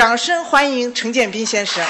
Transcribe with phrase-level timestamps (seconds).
[0.00, 1.84] 掌声欢迎陈建斌先生。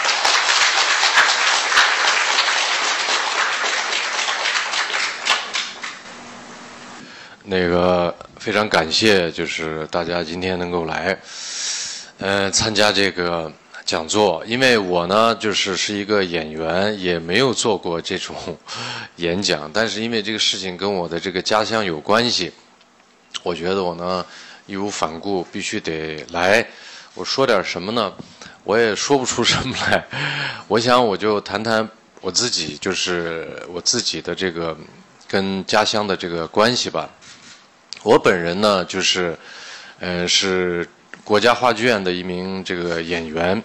[7.44, 11.16] 那个非常感谢，就是大家今天能够来，
[12.18, 13.52] 呃，参加这个
[13.86, 14.44] 讲座。
[14.44, 18.34] 因为我呢，就是是一个演员，也没有做过这种
[19.18, 22.50] 演讲，但是因为这个事情跟我的这个家乡有关系，
[23.44, 24.26] 我觉得我呢
[24.66, 26.66] 义无反顾，必须得来。
[27.20, 28.10] 我说点什么呢？
[28.64, 30.02] 我也说不出什么来。
[30.68, 31.86] 我想我就谈谈
[32.22, 34.74] 我自己，就是我自己的这个
[35.28, 37.10] 跟家乡的这个关系吧。
[38.02, 39.36] 我本人呢，就是，
[39.98, 40.88] 嗯，是
[41.22, 43.62] 国家话剧院的一名这个演员，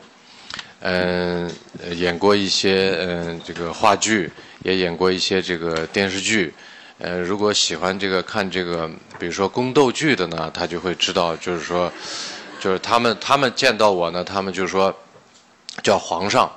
[0.81, 1.49] 嗯，
[1.95, 4.29] 演过一些嗯这个话剧，
[4.63, 6.53] 也演过一些这个电视剧。
[6.97, 11.91] 呃，如果喜欢这个看这个，比如说宫斗剧的呢，他就会知道，就是说，
[12.65, 14.91] 就是他们他们见到我呢，他们就说
[15.83, 16.51] 叫皇上，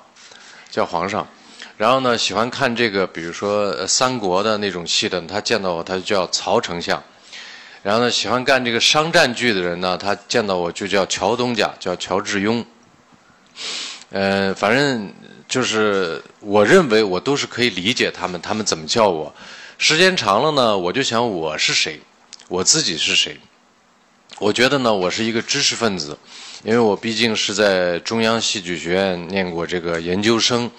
[0.71, 1.29] 叫皇上。
[1.77, 7.03] 然后呢，喜欢看这个，比如说三国的那种戏的，他见到我他就叫曹丞相。
[7.83, 12.65] 然后呢，喜欢干这个商战剧的人呢，他见到我就叫乔东家，叫乔致庸。
[14.09, 15.13] 嗯，反正
[15.47, 19.31] 就是我认为我都是可以理解他们，他们怎么叫我。
[19.77, 22.01] 时间长了呢，我就想我是谁，
[22.49, 23.39] 我自己是谁。
[24.41, 26.17] 我觉得呢，我是一个知识分子，
[26.63, 30.71] 因为我毕竟是在中央戏剧学院念过这个研究生，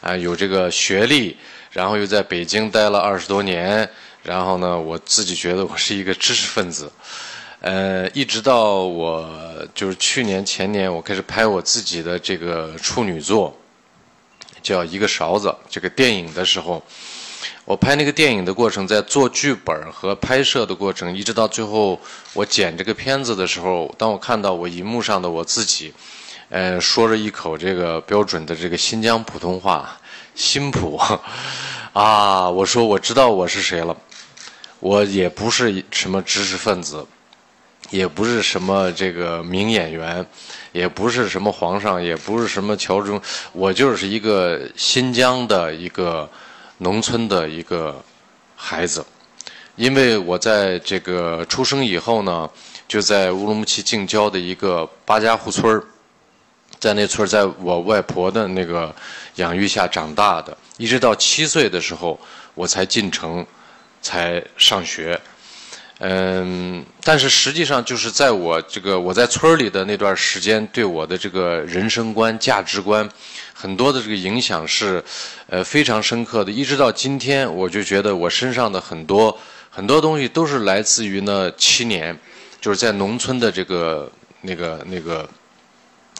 [0.00, 1.36] 啊，有这个学历，
[1.72, 3.88] 然后又在北京待了二十多年。
[4.22, 6.90] 然后呢，我自己觉得我是一个知识分子，
[7.60, 9.28] 呃，一直到我
[9.74, 13.54] 就是去年前年，我开始拍我自己的这个处女作，
[14.62, 16.82] 叫一个勺子这个电影的时候，
[17.64, 22.00] 我拍那个电影的过程，在做剧本和拍摄的过程，一直到最后
[22.32, 25.92] 我剪这个片子的时候，当我看到我荧幕上的我自己，
[26.48, 29.98] 呃，说着一口这个标准的这个新疆普通话，
[30.34, 31.00] 新普，
[31.92, 33.96] 啊，我说我知道我是谁了。
[34.80, 37.06] 我也不是什么知识分子，
[37.90, 40.26] 也不是什么这个名演员，
[40.72, 43.22] 也不是什么皇上，也不是什么乔中，
[43.52, 46.28] 我就是一个新疆的一个
[46.82, 48.02] 农村的一个
[48.54, 49.04] 孩子。
[49.76, 52.48] 因为我在这个出生以后呢，
[52.86, 55.82] 就在乌鲁木齐近郊的一个八家户村
[56.78, 58.94] 在那村在我外婆的那个
[59.36, 62.20] 养育下长大的，一直到七岁的时候，
[62.54, 63.44] 我才进城。
[64.04, 65.16] 才上学，
[66.00, 73.08] 嗯，但是实际上就是在我这个我在村里的那段时间，对我的这个人生观、价值观，
[73.52, 75.02] 很多的这个影响是，
[75.46, 76.50] 呃，非常深刻的。
[76.50, 79.38] 一直到今天，我就觉得我身上的很多
[79.70, 82.18] 很多东西都是来自于那七年，
[82.60, 84.10] 就是在农村的这个
[84.40, 85.28] 那个那个，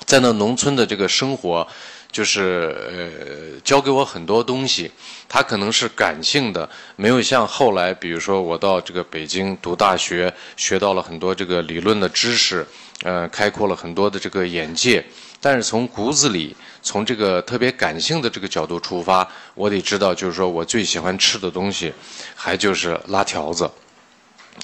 [0.04, 1.66] 在那农村的这个生活。
[2.12, 4.90] 就是呃，教给我很多东西，
[5.26, 12.66] 它可能是感性的，没有像后来，比如说我到这个北京读大学，学到了很多这个理论的知识，
[13.02, 15.02] 呃，开阔了很多的这个眼界。
[15.40, 21.92] 但是从骨子里，从这个特别感性的这个角度出发，我得知道，就是说我最喜欢吃的东西，
[22.34, 23.70] 还就是拉条子，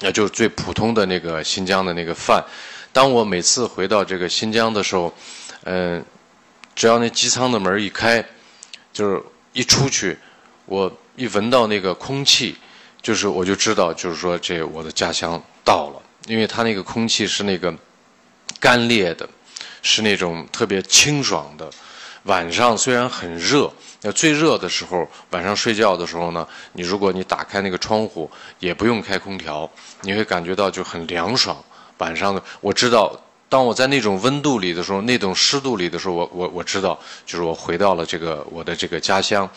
[0.01, 2.43] 那就是最普通的那个新疆的那个饭。
[2.91, 5.13] 当我每次回到这个新疆的时候，
[5.63, 6.05] 嗯。
[6.75, 8.23] 只要那机舱的门一开，
[8.93, 9.21] 就是
[9.51, 10.17] 一出去，
[10.65, 12.55] 我一闻到那个空气，
[13.01, 17.75] 就是我就知道，就是说这我的家乡到了，因为它那个空气是那个
[18.61, 19.27] 干裂的，
[19.81, 21.69] 是那种特别清爽的。
[22.29, 23.71] 晚上虽然很热，
[24.03, 28.29] 那最热的时候，晚上睡觉的时候呢，你如果你打开那个窗户，
[28.59, 29.69] 也不用开空调，
[30.01, 31.57] 你会感觉到就很凉爽。
[31.97, 33.19] 晚上的我知道。
[33.51, 36.93] 当我在那种温度里的时候，那种湿度里的时候，我我我知道，
[37.25, 39.49] 就是我回到了这个我的这个家乡，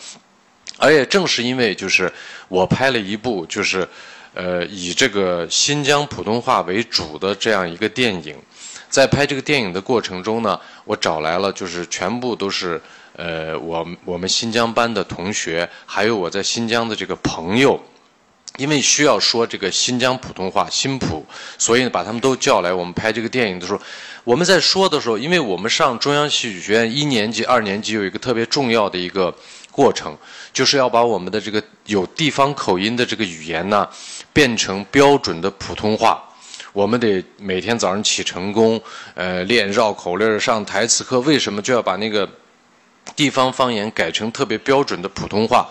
[0.79, 2.11] 而也正是因为就是
[2.47, 3.87] 我拍了一部就是，
[4.33, 8.35] 呃，以这个新疆普通话为主的这样一个电影，
[8.93, 12.79] 在拍这个电影的过程中呢，我找来了就是全部都是
[13.15, 17.81] 呃我我们新疆班的同学，还有我在新疆的这个朋友。
[18.57, 21.25] 因为需要说这个新疆普通话新普，
[21.57, 22.71] 所以把他们都叫来。
[22.71, 23.81] 我们拍这个电影的时候，
[24.23, 29.33] 我们在说的时候，因为我们上中央戏剧学院一年级、二年级有一个特别重要的一个
[29.71, 30.15] 过程，
[30.53, 33.89] 就是要把我们的这个有地方口音的这个语言呢，
[34.31, 36.23] 变成标准的普通话。
[36.73, 38.81] 我们得每天早上起成功，
[39.13, 41.19] 呃，练绕口令、上台词课。
[41.21, 42.27] 为什么就要把那个
[43.15, 45.69] 地方方言改成特别标准的普通话？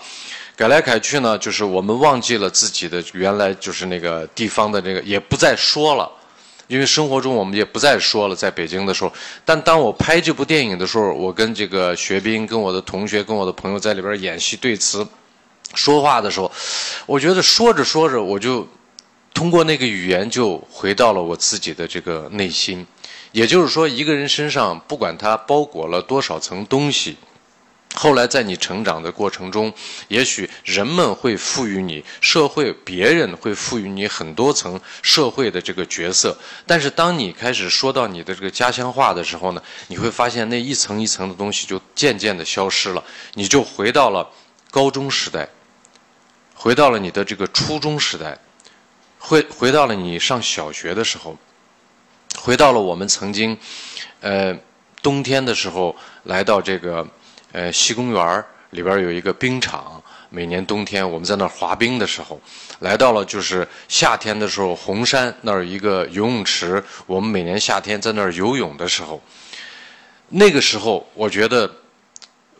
[0.55, 6.09] 改来改去呢，就是我们忘记了自己的原来就是那个地方的那个，也不再说了。
[6.69, 9.13] 因为生活中我们也不再说了，在北京的时候。
[9.45, 15.07] 但当我拍这部电影的时候，我跟这个学兵、跟我的同学、跟我的朋友在里边演戏对词、
[15.75, 16.51] 说话的时候，
[17.07, 18.67] 我觉得说着说着，我就
[19.35, 22.87] 通过那个语言就回到了我自己的这个内心。
[23.33, 27.17] 也就是说，一个人身上不管他包裹了多少层东西。
[27.95, 29.71] 后来在你成长的过程中，
[30.09, 36.35] 也许人们会赋予你社会，别人会赋予你很多层社会的这个角色。
[36.67, 43.05] 但是当你开始说到你的这个家乡话的时候呢，你会发现那一层一层的东西就渐渐的消失了，
[43.35, 44.27] 你就回到了
[44.71, 45.47] 高中时代，
[46.55, 48.39] 回到了你的这个初中时代，
[49.23, 51.37] 回回到了你上小学的时候，
[52.37, 53.57] 回到了我们曾经，
[54.21, 54.55] 呃，
[55.01, 57.07] 冬天的时候来到这个。
[57.55, 62.41] 呃，西公园里边有一个冰场，每年冬天我们在那儿滑冰的时候，
[62.79, 69.23] 来到了就是夏天的时候，红山那儿一个游泳池，我们每年夏天在那儿游泳的时候，
[70.31, 71.71] 那个时候我觉得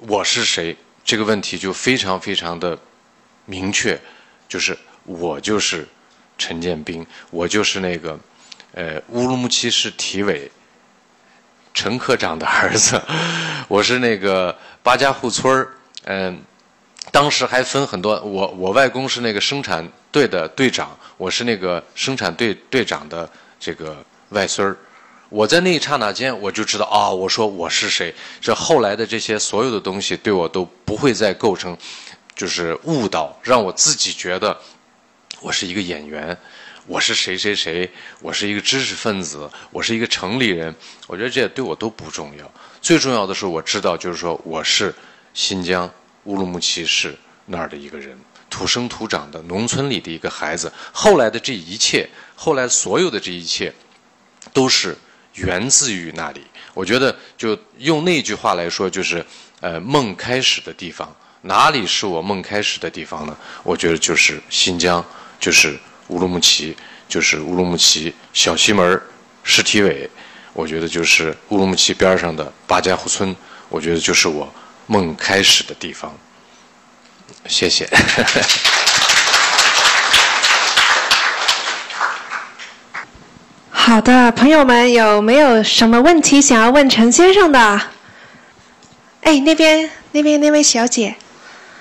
[0.01, 2.79] 我是谁这个问题就非常非常的
[3.47, 3.99] 明确，
[4.47, 5.89] 就是我就是
[6.39, 8.19] 陈建斌，我就是那个
[8.75, 10.51] 呃乌鲁木齐市体委。
[11.75, 13.01] 陈科长的儿子，
[13.67, 15.69] 我是那个八家户村儿，
[16.05, 16.39] 嗯，
[17.11, 23.27] 当时还分很多，我我外公是那个生产队的队长，我是那个生产队队长的
[23.59, 24.77] 这个外孙儿，
[25.31, 31.75] 我在那一刹那间我就知道啊，我说我是谁，这后来的这些所有的东西对我都不会再构成
[32.35, 34.55] 就是误导，让我自己觉得
[35.43, 36.37] 我是一个演员。
[36.87, 37.89] 我是谁谁谁？
[38.21, 40.75] 我是一个知识分子，我是一个城里人。
[41.07, 42.51] 我觉得这些对我都不重要。
[42.81, 44.95] 最重要的是，我知道，就是说，我是
[45.35, 45.89] 新疆
[46.25, 47.17] 乌鲁木齐市
[47.47, 48.19] 那儿的一个人，
[48.51, 50.73] 土生土长的农村里的一个孩子。
[50.93, 53.73] 后来的这一切，后来所有的这一切，
[54.53, 54.97] 都是
[55.35, 56.43] 源自于那里。
[56.75, 59.25] 我觉得，就用那句话来说，就是
[59.61, 61.15] 呃，梦开始的地方。
[61.43, 63.37] 哪里是我梦开始的地方呢？
[63.63, 65.05] 我觉得就是新疆，
[65.43, 65.77] 就是。
[66.09, 66.77] 乌鲁木齐
[67.09, 69.01] 就是乌鲁木齐小西门
[69.45, 70.11] 市体委，
[70.53, 73.35] 我觉得就是乌鲁木齐边上的八家户村，
[73.71, 74.53] 我觉得就是我
[74.89, 76.15] 梦开始的地方。
[77.47, 77.89] 谢谢。
[83.71, 87.81] 好的，朋友们有没有什么问题想要问陈先生的？
[89.23, 91.17] 哎，那边那边那位小姐。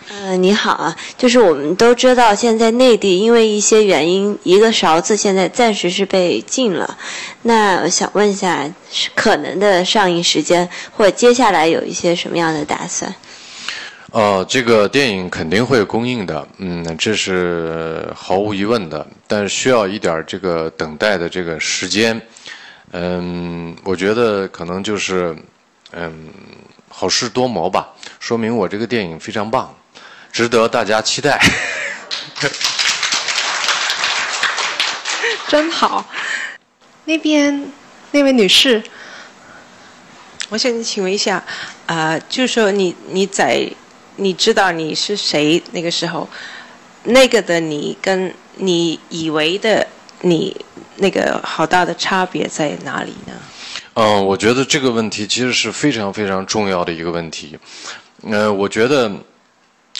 [0.10, 6.98] 呃，你好啊，就是我们都知道，现在内地因为一些原因，一个勺子现在暂时是被禁了。
[7.44, 8.70] 那我想问一下，
[9.16, 13.14] 可能的上映时间，或接下来有一些什么样的打算？
[14.12, 22.22] 呃，这个电影肯定会公映的，嗯，这是毫无疑问的，但是需要一点这个等待的这个时间。
[22.92, 25.34] 嗯，我觉得可能就是，
[25.94, 26.28] 嗯，
[26.90, 27.88] 好事多磨吧，
[28.20, 29.74] 说明我这个电影非常棒。
[30.32, 31.40] 值得大家期待。
[35.48, 36.06] 真好。
[37.06, 37.72] 那边
[38.12, 38.82] 那位女士，
[40.50, 41.44] 我想请问一下，
[41.86, 43.70] 啊，就是说你你在
[44.16, 46.30] 你知道你是谁那个时候，
[47.04, 49.86] 那个的你跟你以为的
[50.22, 50.56] 你
[50.98, 53.34] 那个好大的差别在哪里呢？
[53.96, 57.60] 嗯，我觉得这个问题其实是非常非常重要的一个问题。
[58.30, 59.12] 呃，我觉得。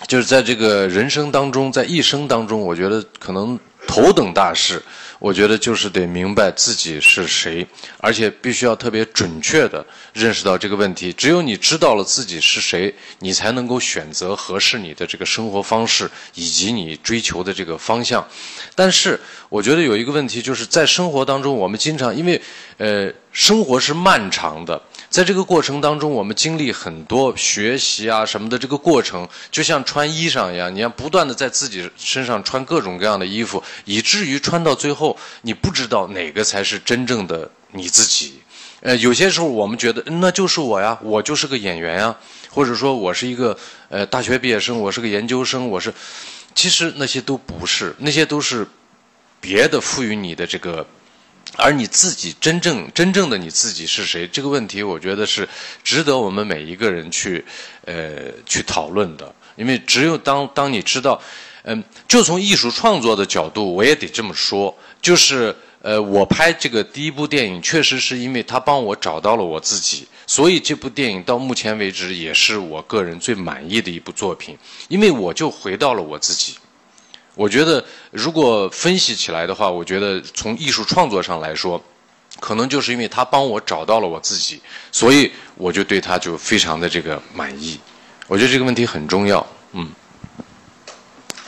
[0.08, 4.82] 就是在这个人生当中，在一生当中，我觉得可能头等大事，
[5.20, 7.66] 我觉得就是得明白自己是谁，
[8.00, 11.12] 而且必须要特别准确的认识到这个问题。
[11.14, 18.26] 只有你知道了自己是谁，你才能够选择合适你的这个生活方式以及你追求的这个方向。
[18.74, 19.20] 但是，
[19.50, 22.42] 我觉得有一个问题，就是在生活当中，我们经常因为，
[22.78, 24.82] 呃，生活是漫长的。
[25.12, 38.36] 在这个过程当中，我们经历很多学习啊什么的，这个过程就像穿衣裳一样，你要不断的在自己身上穿各种各样的衣服，以至于穿到最后，你不知道哪个才是真正的你自己。
[38.80, 42.16] 呃，有些时候我们觉得那就是我呀，我就是个演员呀，
[42.50, 43.58] 或者说我是一个
[43.90, 45.94] 呃大学毕业生，我是个研究生，我是，
[46.56, 48.66] 其实那些都不是，那些都是
[49.42, 50.88] 别的赋予你的这个。
[51.58, 54.28] 而你自己真正真正的你自己是谁？
[54.28, 55.48] 这个问题，我觉得是
[55.84, 57.44] 值得我们每一个人去
[57.86, 59.34] 呃去讨论的。
[59.58, 61.22] 因为只有当当你知道，
[61.64, 76.56] 嗯，就从艺术创作的角度，我也得这么说，就是呃，我拍这个第一部电影，确实是因为他帮我找到了我自己，所以这部电影到目前为止也是我个人最满意的一部作品，因为我就回到了我自己。
[77.36, 81.82] 我觉得，如果分析起来的话，我觉得从艺术创作上来说，
[82.40, 84.62] 可能就是因为他帮我找到了我自己，
[84.92, 87.80] 所以我就对他就非常的这个满意。
[88.28, 89.90] 我觉得这个问题很重要，嗯。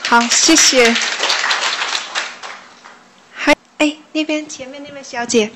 [0.06, 0.96] 好，谢谢。
[3.34, 5.52] 还哎，那边前面那位小姐，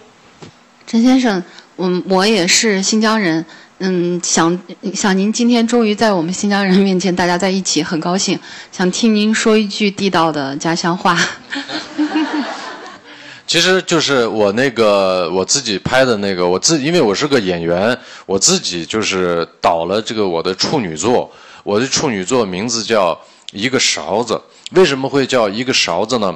[0.85, 1.43] 陈先生，
[1.75, 3.45] 我我也是新疆人，
[3.79, 4.59] 嗯，想
[4.95, 8.37] 想您今天终于在我们新疆人面前大家在一起，很高兴，
[8.71, 11.15] 想听您说一句地道的家乡话。
[13.45, 21.31] 其实就是我那个我自己拍的那个，我自因为我是个演员，我自己就是导了这个我的处女作，
[21.63, 23.17] 我的处女作名字叫
[23.51, 24.41] 一个勺子。
[24.71, 26.35] 为什么会叫一个勺子呢？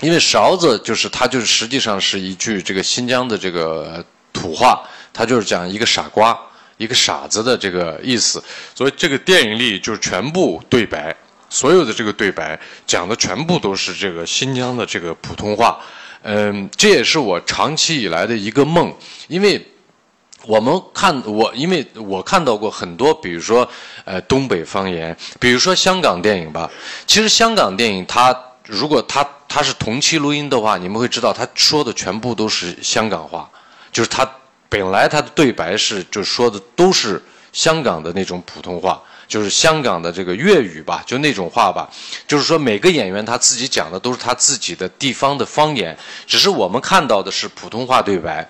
[0.00, 4.02] 因为勺子就是它就是实际上是一句这个新疆的这个
[4.32, 4.80] 土话，
[5.12, 6.38] 它就是讲一个傻瓜、
[6.82, 8.42] 一个傻子的这个意思。
[8.74, 11.14] 所以这个电影里就是全部对白，
[11.48, 15.78] 所有的这个对白讲的全部都是这个新疆的这个普通话。
[16.22, 18.94] 嗯，这也是我长期以来的一个梦，
[19.26, 19.60] 因为
[20.44, 23.68] 我们看我，因为我看到过很多，比如说
[24.04, 26.70] 呃东北方言，比如说香港电影吧。
[27.06, 28.36] 其实香港电影它
[28.66, 33.50] 如果它它是同期录音的话，你们会知道他说的全部都是香港话，
[33.90, 34.24] 就是他
[34.72, 39.02] 本来他的对白是就说的都是香港的那种普通话。
[39.28, 41.88] 就是香港的这个粤语吧，就那种话吧，
[42.26, 48.46] 就是说每个演员他自己讲的都是他自己的地方的方言，只是我们看到的是普通话对白，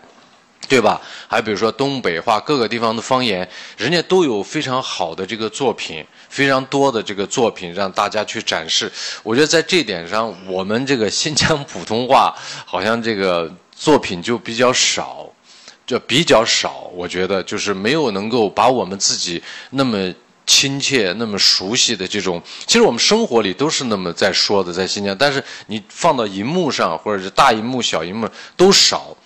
[0.69, 1.01] 对吧？
[1.29, 8.91] 还比如说东北话，各个地方的方言，人家都有非常好的这个作品，非常多的这个作品让大家去展示。
[9.23, 12.35] 我觉得在这点上，我们这个新疆普通话
[12.67, 15.32] 好像这个作品就比较少，
[15.93, 16.91] 就比较少。
[16.95, 20.13] 我觉得就是没有能够把我们自己那么。
[20.45, 25.17] 亲切那么熟悉的这种，其实我们生活里都是那么在说的，在新疆。
[25.17, 29.17] 但是你放到银幕上，或者是大银幕、小银幕都少。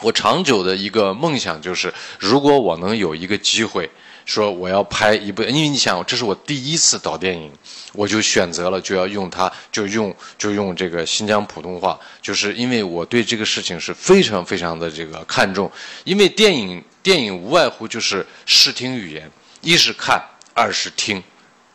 [0.00, 3.90] 我长久的一个梦想就是，如果我能有一个机会，
[4.24, 7.50] 说我要拍一部，因为你想，这是我第一次导电影，
[7.92, 15.70] 我就选择了就要用它，就用就用这个新疆普通话，就是因为我对这个事情是非常非常的这个看重，
[16.04, 20.22] 因为电影电影无外乎就是视听语言，一是看。
[20.56, 21.20] 二是听，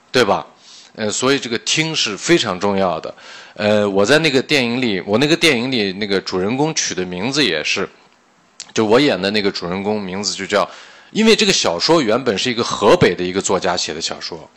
[0.10, 0.48] 对吧？
[0.96, 3.14] 呃，所以这个听是非常重要的。
[3.56, 7.90] 呃，我在那个电影里，我那个电影里那个主人公取的名字也是，
[8.74, 10.66] 就我演的那个主人公名字就叫，
[11.12, 14.50] 因为这个小说原本是一个河北的一个作家写的小说，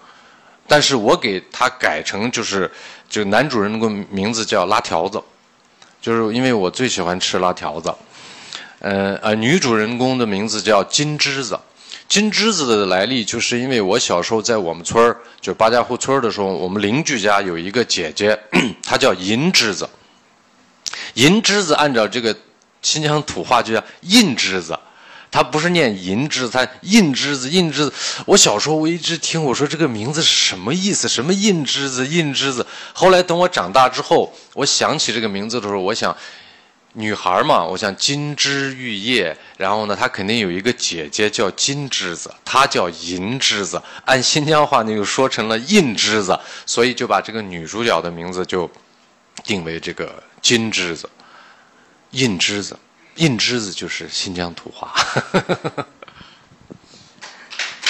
[0.66, 2.70] 但是我给他改成就是，
[3.08, 5.22] 就男主人公名字叫拉条子，
[6.00, 7.94] 就是因为我最喜欢吃拉条子。
[8.80, 11.58] 呃呃，女主人公的名字叫金枝子。
[12.08, 18.38] 金枝子的来历，就是因为我小时候在我们村儿，就八家户村儿的时候，我们邻居家有一个姐姐，
[18.84, 19.88] 她叫银枝子。
[21.14, 22.36] 银枝子按照这个
[22.82, 24.78] 新疆土话就叫印枝子，
[25.32, 27.92] 她不是念银枝，她印枝子，印枝子。
[28.26, 31.08] 我小时候我一直听我说这个名字是什么意思？
[31.08, 32.64] 什么印枝子，印枝子？
[32.92, 36.16] 后来等我长大之后，我想起这个名字的时候，我想。
[36.94, 48.70] 女孩嘛，我想金枝玉叶，然后呢，她肯定有一个姐姐叫金枝子，她叫银枝子，按新疆话那就说成了印枝子，所以就把这个女主角的名字就
[49.42, 51.08] 定为这个金枝子、
[52.10, 52.76] 印枝子、
[53.16, 54.92] 印枝子就是新疆土话。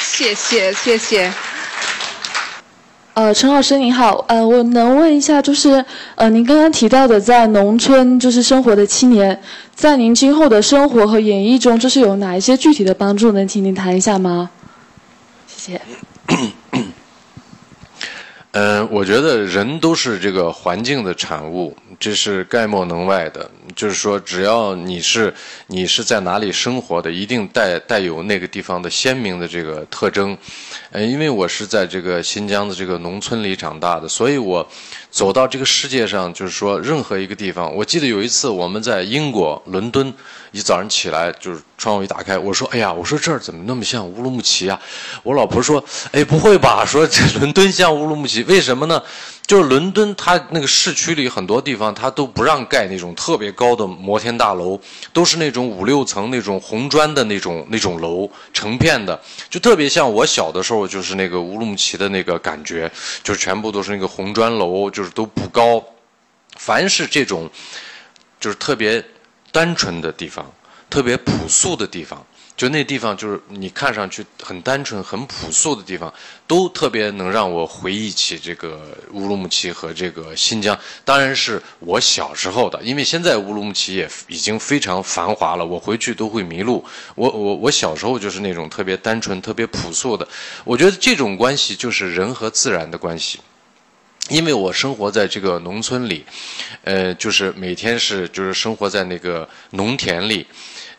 [0.03, 1.33] 谢谢谢谢。
[3.15, 9.39] 呃，陈老师您好，呃，我能问一下，就是呃，您刚刚提到的在农村就是生活的七年，
[9.75, 13.33] 在您今后的生活和演绎中，就是有哪一些具体的帮助？
[13.33, 14.51] 能请您谈一下吗？
[15.47, 15.83] 谢谢。
[18.53, 23.51] 嗯，我觉得人都是这个环境的产物，这是概莫能外的。
[23.75, 25.33] 就是说，只要你是
[25.67, 30.37] 你是在哪里生活的，一定带带有那个地方的鲜明的这个特征。
[30.91, 34.67] 呃，因为我是在这个新疆的这个农村里长大的，所以我
[35.11, 40.13] 走到这个世界上，就是说任何一个地方，我记得有一次我们在英国伦敦。
[40.55, 44.79] 一早上起来，就是窗户一打开，我说：“哎呀，我说这儿怎么那么像乌鲁木齐啊？”
[45.25, 46.85] 我老婆说：“哎，不会吧？
[46.85, 49.03] 说这伦敦像乌鲁木齐，为什么呢？
[49.53, 54.81] 就是伦敦它那个市区里很多地方，它都不让盖那种特别高的摩天大楼，
[55.13, 62.91] 都是那种五六层那种红砖的那种那种楼，成片的，就特别像我小的时候就是那个乌鲁木齐的那个感觉，
[63.23, 65.85] 就是全部都是那个红砖楼，就是都不高。
[66.57, 67.51] 凡是这种，
[68.41, 69.05] 就是特别。”
[69.53, 70.51] 单纯的地方，
[70.93, 72.23] 特别朴素的地方，
[72.55, 76.13] 就那地方就是你看上去很单纯、很朴素的地方，
[76.47, 80.79] 都特别能让我回忆起这个乌鲁木齐和这个新疆。
[81.03, 86.85] 当然是我小时候的，因为现在乌鲁木齐也已经非常繁华了，我回去都会迷路。
[87.15, 90.29] 我我我小时候就是那种特别单纯、特别朴素的。
[90.63, 93.41] 我觉得这种关系就是人和自然的关系。
[94.29, 96.25] 因为我生活在这个农村里，
[96.85, 100.47] 呃，就是每天是就是生活在那个农田里，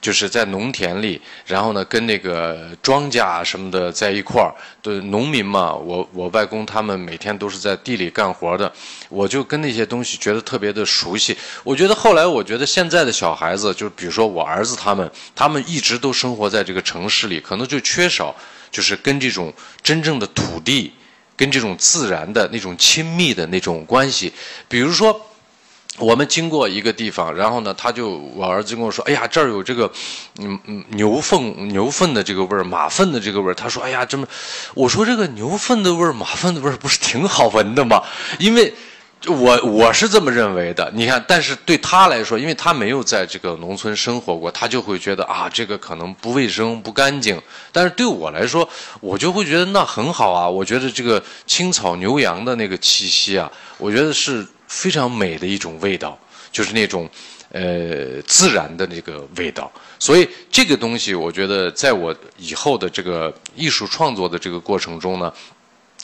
[0.03, 8.69] 就是在农田里，然后呢，跟那个庄稼什么的在一块儿，对农民嘛，我我外公他们每天都是在地里干活的，
[9.07, 11.35] 我就跟那些东西觉得特别的熟悉。
[11.63, 18.35] 我觉得后来，我觉得现在的小孩子，就比如说我儿子他们，他们一直都生活在这个城市里，可能就缺少
[18.69, 20.91] 就是跟这种真正的土地。
[21.35, 24.31] 跟这种自然的那种亲密的那种关系，
[24.67, 25.19] 比如说，
[25.97, 29.91] 我们经过一个地方，然后呢，他就我儿子跟我说：“哎呀，这儿有这个，
[30.39, 34.25] 嗯嗯，牛粪牛粪的这个味儿，马粪的这个味儿。”他说：“哎呀，这么，
[34.73, 38.01] 我说这个牛粪的味儿，马粪的味儿不是挺好闻的吗？
[38.39, 38.73] 因为。”
[39.25, 47.41] 我我是这么认为的，你看，但是对他来说，因为他没有在这个农村生活过，他就会觉得啊，这个可能不卫生、不干净。
[47.71, 48.67] 但是对我来说，
[48.99, 50.45] 我就会觉得那很好啊。
[50.45, 56.17] 我觉得这个青草牛羊的那个气息啊，我觉得是非常美的一种味道，
[56.51, 57.09] 就是那种
[57.51, 59.71] 呃自然的那个味道。
[59.99, 65.31] 所以这个东西，我觉得在我以后的这个艺术创作的这个过程中呢。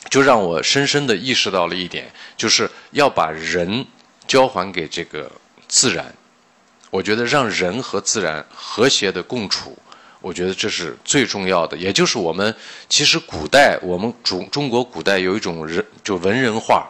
[0.08, 3.84] 就让我深深的意识到了一点，就是要把人
[4.26, 5.30] 交还给这个
[5.68, 6.12] 自然。
[6.90, 9.76] 我觉得让人和自然和谐的共处，
[10.22, 11.76] 我觉得这是最重要的。
[11.76, 12.52] 也就是我们
[12.88, 16.88] 其实古代我们中中国古代有一种人就文人画，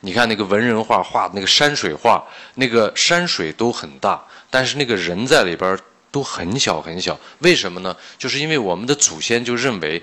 [0.00, 5.78] 你看那个文人画画的那个山水画，那个山水都很大，但是那个人在里边
[6.10, 7.18] 都很小很小。
[7.38, 7.96] 为什么呢？
[8.18, 10.02] 就是因为我们的祖先就认为，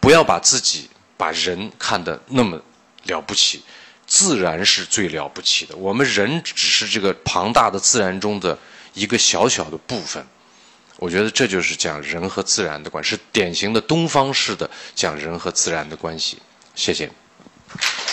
[0.00, 0.88] 不要把自己。
[1.18, 2.56] 把人看得那么
[3.06, 3.60] 了不起，
[4.06, 5.74] 自然是最了不起的。
[5.74, 8.56] 我们人只是这个庞大的自然中的
[8.94, 10.24] 一个小小的部分。
[10.94, 16.38] 我觉得这就是讲人和自然的关系，是典型的东方式的讲人和自然的关系。
[16.76, 17.10] 谢谢。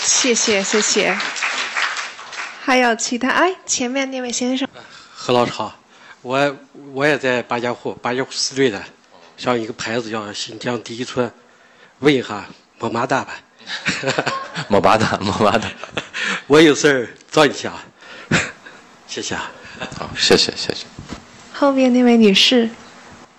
[0.05, 1.17] 谢谢谢谢。
[2.61, 3.29] 还有其他？
[3.29, 4.67] 哎，前面那位先生。
[5.13, 5.75] 何老师好，
[6.21, 6.55] 我
[6.93, 8.81] 我也在八家户，八家户四队的，
[9.35, 11.31] 像一个牌子叫新疆第一村，
[11.99, 12.45] 问一下。
[12.77, 13.35] 么么哒吧，
[14.67, 15.71] 么么哒，么么哒。
[16.45, 17.71] 我有事儿找你下，
[19.07, 19.49] 谢谢啊。
[19.97, 20.85] 好，谢谢，谢谢。
[21.53, 22.69] 后面那位女士，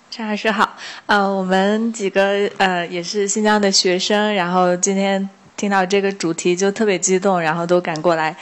[0.09, 0.75] 陈老师好。
[1.05, 8.33] 呃，我们几个呃也是新疆的学生，然后今天听到这个主题就特别激动，然后都赶过来，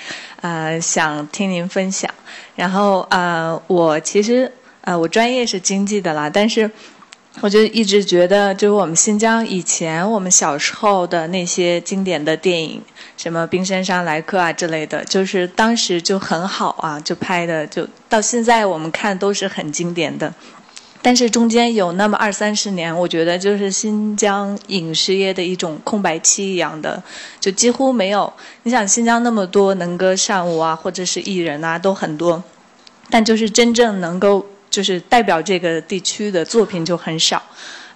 [0.42, 2.08] 呃，想听您分享。
[2.56, 4.52] 然后呃，我其实
[4.82, 6.70] 呃我专业是经济的啦，但是。
[7.42, 12.82] 我就一直觉得，就是我们新疆以前我们小时候的那些经典的电影，
[13.18, 20.34] 什么《冰山上来客》啊之类的，就是当时就很好啊，就拍的，就到现在我们看都是很经典的。
[21.06, 27.00] 但是中间有那么二三十年，我觉得就是新疆影视业的一种空白期一样的，
[27.40, 28.34] 就几乎没有。
[28.64, 32.44] 你想新疆那么多能歌善舞啊，或者是艺人啊，都很多，
[33.12, 34.44] 但就是真正能够。
[34.68, 37.42] 就是代表这个地区的作品就很少，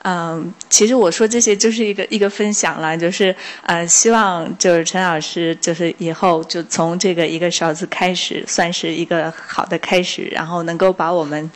[0.03, 11.51] 嗯，其实我说这些就是一个一个分享了，就是呃，希望就是陈老师就是以后就从这个一个勺子开始，算是一个好的开始，然后能够把我们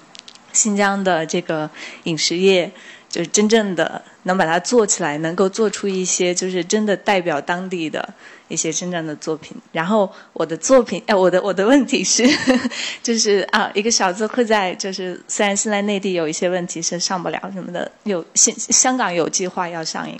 [0.53, 1.69] 新疆的这个
[2.03, 2.71] 饮食业，
[3.09, 8.13] 就是真正的能把它做起来，能够做出一些就是真的代表当地的。
[8.49, 12.23] 一些真正的作品，然后我的作品，哎，我的我的问题是，
[13.01, 20.15] 就是啊，一个小子会在，就是虽然现在内地有一些问题是上不了什么的，有香香港有计划要上映，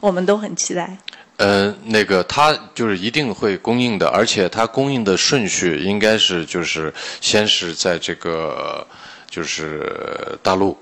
[0.00, 0.96] 我们都很期待。
[1.36, 8.84] 呃，那个他就是一定会供应的，而且他供应的顺序应该是就是先是在这个
[9.28, 10.76] 就是大陆，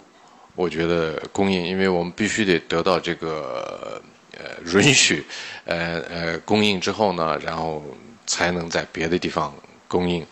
[0.55, 4.01] 我觉得供应，因为我们必须得得到这个。
[4.39, 5.25] 呃，允许，
[5.65, 7.83] 呃呃，供应之后呢，然后
[8.27, 9.55] 才能在别的地方
[9.89, 10.27] 供应，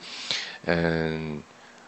[0.66, 1.42] 嗯。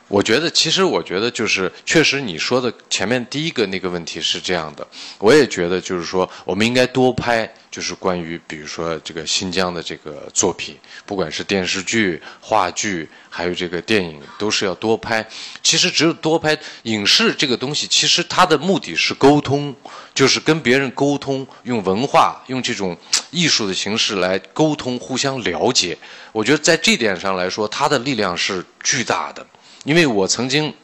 [0.09, 4.87] 我觉得，其实我觉得就是，确实你说的前面第一个那个问题是这样的。
[5.19, 15.27] 我也觉得，就是说，我们应该多拍，就是关于比如说这个新疆的这个作品，不管是电视剧、话剧，还有这个电影，都是要多拍。
[15.61, 19.75] 其实只有多拍影视这个东西，其实它的目的是沟通，
[20.15, 22.97] 就是跟别人沟通，用文化、用这种
[23.33, 25.99] 艺术的形式来沟通，互相了解。
[26.31, 29.45] 我觉得在这点上来说，它的力量是巨大的。
[29.87, 30.75] 因为我曾经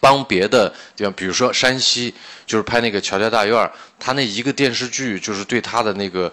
[0.00, 2.14] 帮别的地方，比如说山西，
[2.46, 3.54] 就是拍那个《乔家大院》，
[3.98, 6.32] 他那一个电视剧就是对他的那个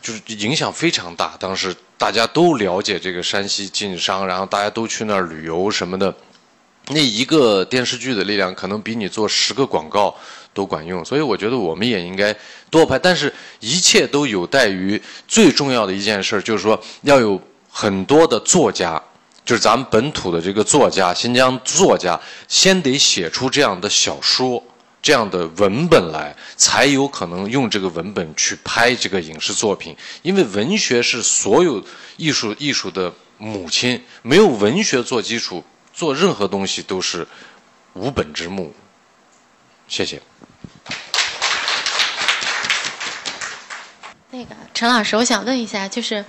[0.00, 1.34] 就是影响非常大。
[1.40, 6.14] 当时大家都了解这个山西晋商，然后大家都去那儿旅游什么的。
[6.90, 10.14] 那一个电视剧的力量，可能比你做十个广告
[10.54, 11.04] 都管用。
[11.04, 12.34] 所以我觉得我们也应该
[12.70, 19.02] 多拍，但是一切都有待于最重要的一件事，就是说要有很多的作家。
[19.48, 24.62] 就是咱们本土的这个作家，新疆作家，先得写出这样的小说、
[25.00, 29.96] 这样的文本来，才有可能用这个文本去拍这个影视作品。
[30.20, 31.82] 因为文学是所有
[32.18, 37.26] 艺术艺术的母亲，没有文学做基础，做任何东西都是
[37.94, 38.74] 无本之木。
[39.88, 40.20] 谢谢。
[44.30, 46.22] 那个陈老师，我想问一下，就是。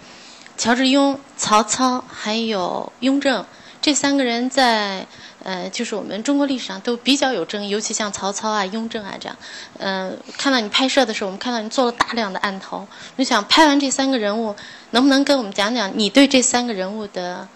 [0.59, 3.45] 乔致庸、曹操还有雍正
[3.81, 5.07] 这三个人在
[5.41, 9.37] 呃，就是我们中国历史上都比较有争议，尤其像曹操啊、雍正啊这样。
[9.77, 12.85] 嗯，看到你拍摄的时候，我们看到你做了大量的案头。
[13.15, 14.53] 我想拍完这三个人物，
[14.91, 17.47] 能不能跟我们讲讲你对这三个人物的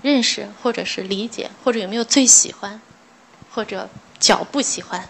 [0.00, 2.80] 认识，或者是理解，或者有没有最喜欢，
[3.50, 3.90] 或者
[4.20, 5.04] 较不喜欢？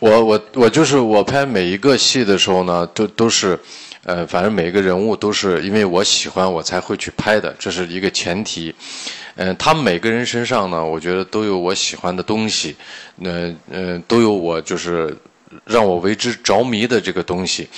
[0.00, 3.56] 我我我就是我拍每一个戏的时候呢，都都是。
[4.08, 8.74] 呃，反正每个人物都是因为我喜欢我才会去拍的，这是一个前提。
[9.34, 12.74] 嗯，他们每个人身上呢，我觉得都有我喜欢的东西，
[13.16, 15.14] 那嗯，都有我就是
[15.66, 17.68] 让我为之着迷的这个东西。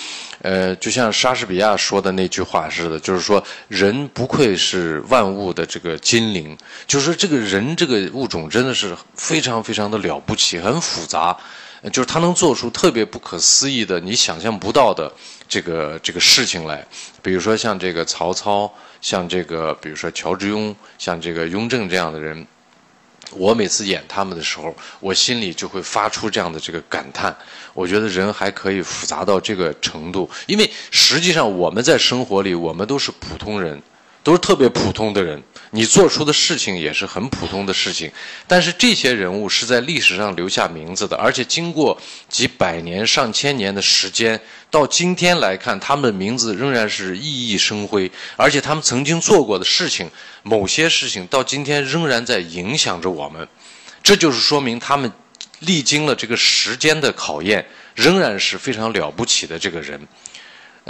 [0.43, 11.37] 呃，就像莎士比亚说的那句话似的，就是说人不愧是万物的这个精灵，就是说这个人这个物种真的是非常非常的了不起，很复杂，
[11.93, 15.12] 就是他能做出特别不可思议的，你想象不到的。
[15.51, 16.87] 这个这个事情来，
[17.21, 22.47] 比如说像这个曹操，像这个比如说乔致庸，像这个雍正这样的人，
[23.33, 27.37] 我每次演他们的时候，我心里就会发出这样的这个感叹。
[27.75, 33.83] 我觉得人还可以复杂到这个程度，因为实际上我们在生活里，我们都是普通人。
[34.22, 38.11] 都是特别普通的人，你做出的事情也是很普通的事情，
[38.46, 44.38] 但是这些人物是在历史上留下名字的，而且经过几百年、上千年的时间，
[44.70, 50.11] 到今天来看，他们的名字仍然是熠熠生辉，而且他们曾经做过的事情，
[50.42, 53.48] 某些事情到今天仍然在影响着我们，
[54.02, 55.11] 这就是说明他们
[55.61, 60.00] 历经了这个时间的考验，仍然是非常了不起的这个人。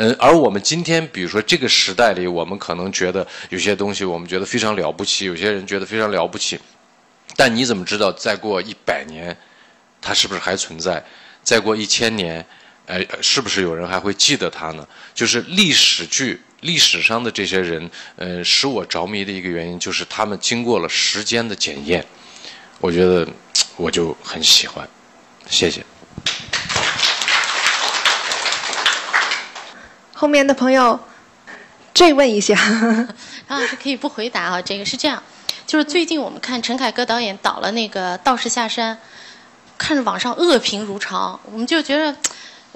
[0.03, 6.59] 嗯，而我们今天，比如说这个时代里，我们可能觉得有些东西我们觉得非常了不起，有些人觉得非常了不起，
[7.37, 9.37] 但你怎么知道再过一百年，
[10.01, 11.05] 它是不是还存在？
[11.43, 12.43] 再过一千年，
[12.87, 14.89] 哎，是不是有人还会记得它呢？
[15.15, 22.03] 就是历史剧、历史上的这些人，呃，使我着迷的一个原因，就是他们经过了时间的检验，
[22.81, 23.29] 我觉得
[23.77, 24.89] 我就很喜欢。
[25.51, 25.85] 谢谢。
[30.21, 31.01] 后面的朋友，
[31.95, 32.55] 追问一下，
[33.49, 34.61] 张老师可以不回答啊？
[34.61, 35.23] 这个是这样，
[35.67, 38.95] 就是最近我们看陈凯歌导演导了那个《道士下山》，
[39.79, 42.15] 看着网上恶评如潮，我们就觉得。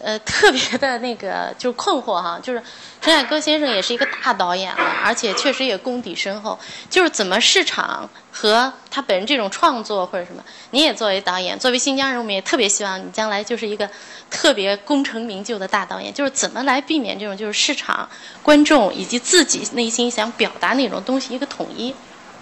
[0.03, 2.63] 呃，特别的那个就是困惑哈，就是
[3.01, 6.59] 陈凯歌先生也是一个大导演了，而且确实也功底深厚，
[6.91, 13.89] 就是怎么市场和他本人这种创作或者什么，你也作为导演，作为新疆人，我们也特别希望你将来就是一个
[14.29, 18.07] 特别功成名就的大导演，就是怎么来避免这种就是市场、
[18.43, 21.95] 观众以及自己内心想表达那种东西一个统一，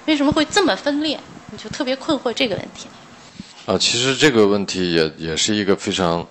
[0.07, 1.21] 为什么会这么分裂？
[1.51, 2.89] 你就特别困惑这个问题。
[3.67, 6.27] 啊，其实这个问题也也是一个非常。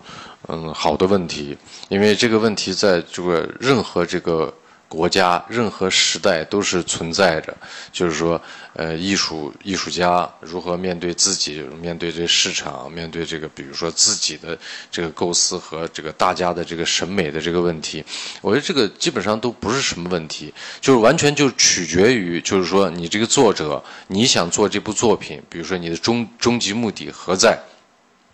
[0.54, 4.54] 嗯，好的问题，因为这个问题在这个任何这个
[4.90, 7.56] 国家、任何时代都是存在着。
[7.94, 8.42] 就是说，
[8.74, 14.60] 呃，艺术艺术家如何面对自己、面对这市场、面对这个，比如说自己的
[14.92, 18.04] 这个构思和这个大家的这个审美的这个问题，
[18.42, 27.58] 我觉得这个基本上都不是什么问题，就是完全就取决于，就是说你这个作者你想做这部作品，比如说你的终终极目的何在。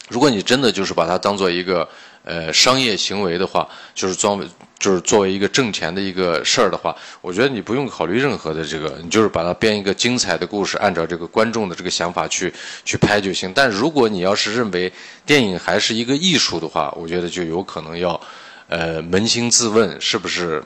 [0.08, 1.88] 如果你真的就是把它当做一个
[2.24, 4.40] 呃商业行为的话，就是装
[4.80, 12.54] 就是作为一个挣钱的一个事儿的话，我觉得你不用考虑任何的这个，你就是把它编一个精彩的故事，按照这个观众的这个想法去
[12.86, 13.52] 去拍就行。
[13.54, 14.92] 但如果你要是认为
[15.26, 18.20] 电影还是一个艺术的话，我觉得就有可能要
[18.68, 20.64] 呃扪心自问，是不是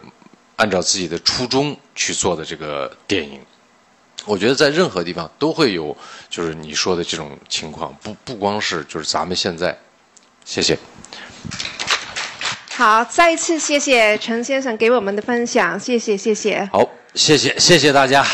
[0.58, 3.39] 按照自己的初衷去做的这个电影。
[4.25, 5.95] 我觉得在任何地方都会有，
[6.29, 9.75] 就是你说的这种情况，不不光是就是咱们现在，
[10.45, 10.77] 谢谢。
[12.73, 16.67] 好，再一次谢谢陈先生给我们的分享，谢谢谢谢。
[16.71, 18.25] 好，谢谢谢谢大家。